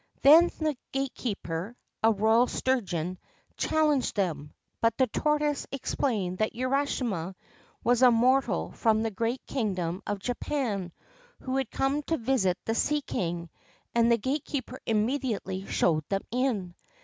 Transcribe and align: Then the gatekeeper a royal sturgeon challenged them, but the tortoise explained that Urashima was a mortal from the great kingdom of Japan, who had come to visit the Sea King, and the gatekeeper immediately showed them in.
Then 0.23 0.49
the 0.57 0.75
gatekeeper 0.93 1.75
a 2.01 2.11
royal 2.11 2.47
sturgeon 2.47 3.19
challenged 3.55 4.15
them, 4.15 4.51
but 4.81 4.97
the 4.97 5.05
tortoise 5.05 5.67
explained 5.71 6.39
that 6.39 6.55
Urashima 6.55 7.35
was 7.83 8.01
a 8.01 8.09
mortal 8.09 8.71
from 8.71 9.03
the 9.03 9.11
great 9.11 9.45
kingdom 9.45 10.01
of 10.07 10.17
Japan, 10.17 10.91
who 11.41 11.55
had 11.57 11.69
come 11.69 12.01
to 12.07 12.17
visit 12.17 12.57
the 12.65 12.73
Sea 12.73 13.03
King, 13.03 13.51
and 13.93 14.11
the 14.11 14.17
gatekeeper 14.17 14.79
immediately 14.87 15.67
showed 15.67 16.03
them 16.09 16.21
in. 16.31 16.73